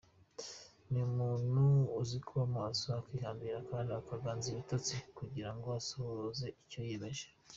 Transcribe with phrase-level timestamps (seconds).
[0.89, 1.61] Ni umuntu
[2.01, 7.27] uzi kuba maso, akihambira kandi akaganza ibitotsi kugira ngo asohoze icyo yiyemeje.